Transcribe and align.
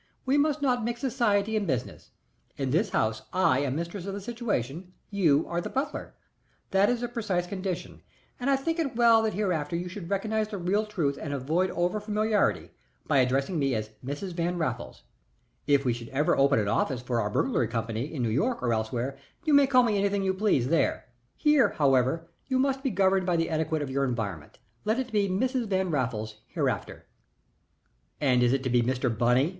"We 0.25 0.35
must 0.35 0.63
not 0.63 0.83
mix 0.83 0.99
society 0.99 1.55
and 1.55 1.67
business. 1.67 2.09
In 2.57 2.71
this 2.71 2.89
house 2.89 3.21
I 3.33 3.59
am 3.59 3.75
mistress 3.75 4.07
of 4.07 4.15
the 4.15 4.19
situation; 4.19 4.93
you 5.11 5.45
are 5.47 5.61
the 5.61 5.69
butler 5.69 6.15
that 6.71 6.89
is 6.89 7.01
the 7.01 7.07
precise 7.07 7.45
condition, 7.45 8.01
and 8.39 8.49
I 8.49 8.55
think 8.55 8.79
it 8.79 8.95
well 8.95 9.21
that 9.21 9.35
hereafter 9.35 9.75
you 9.75 9.87
should 9.87 10.09
recognize 10.09 10.47
the 10.47 10.57
real 10.57 10.87
truth 10.87 11.19
and 11.21 11.31
avoid 11.31 11.69
over 11.69 11.99
familiarity 11.99 12.71
by 13.05 13.19
addressing 13.19 13.59
me 13.59 13.75
as 13.75 13.91
Mrs. 14.03 14.31
Van 14.33 14.57
Raffles. 14.57 15.03
If 15.67 15.85
we 15.85 15.93
should 15.93 16.09
ever 16.09 16.35
open 16.35 16.57
an 16.59 16.67
office 16.67 17.03
for 17.03 17.21
our 17.21 17.29
Burglary 17.29 17.67
Company 17.67 18.05
in 18.11 18.23
New 18.23 18.29
York 18.31 18.63
or 18.63 18.73
elsewhere 18.73 19.19
you 19.45 19.53
may 19.53 19.67
call 19.67 19.83
me 19.83 19.99
anything 19.99 20.23
you 20.23 20.33
please 20.33 20.69
there. 20.69 21.09
Here, 21.35 21.73
however, 21.77 22.27
you 22.47 22.57
must 22.57 22.81
be 22.81 22.89
governed 22.89 23.27
by 23.27 23.35
the 23.35 23.51
etiquette 23.51 23.83
of 23.83 23.91
your 23.91 24.05
environment. 24.05 24.57
Let 24.83 24.97
it 24.97 25.11
be 25.11 25.29
Mrs. 25.29 25.67
Van 25.67 25.91
Raffles 25.91 26.37
hereafter." 26.47 27.05
"And 28.19 28.41
is 28.41 28.51
it 28.51 28.63
to 28.63 28.69
be 28.71 28.81
Mr. 28.81 29.15
Bunny?" 29.15 29.49